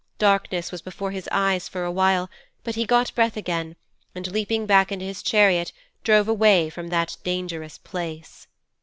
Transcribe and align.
Darkness 0.17 0.71
was 0.71 0.81
before 0.81 1.11
his 1.11 1.29
eyes 1.31 1.67
for 1.69 1.83
a 1.83 1.91
while, 1.91 2.27
but 2.63 2.73
he 2.73 2.87
got 2.87 3.13
breath 3.13 3.37
again, 3.37 3.75
and 4.15 4.31
leaping 4.31 4.65
back 4.65 4.91
into 4.91 5.05
his 5.05 5.21
chariot 5.21 5.71
drove 6.03 6.27
away 6.27 6.71
from 6.71 6.87
that 6.87 7.17
dangerous 7.23 7.77
place.' 7.77 8.47